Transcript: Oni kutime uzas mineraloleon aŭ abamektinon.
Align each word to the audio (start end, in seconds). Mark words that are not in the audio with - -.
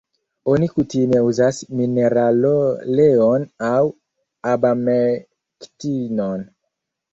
Oni 0.51 0.69
kutime 0.77 1.19
uzas 1.27 1.59
mineraloleon 1.81 3.45
aŭ 3.69 3.75
abamektinon. 4.55 6.47